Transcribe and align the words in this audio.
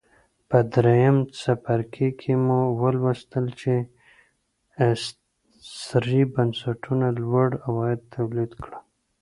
په 0.49 0.57
درېیم 0.73 1.17
څپرکي 1.39 2.09
کې 2.19 2.33
مو 2.45 2.59
ولوستل 2.81 3.45
چې 3.59 3.73
استثري 4.89 6.21
بنسټونو 6.33 7.05
لوړ 7.21 7.49
عواید 7.65 8.01
تولید 8.15 8.51
کړل 8.63 8.81